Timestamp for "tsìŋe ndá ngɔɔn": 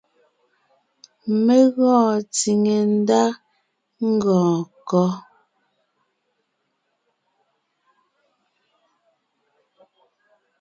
2.33-4.55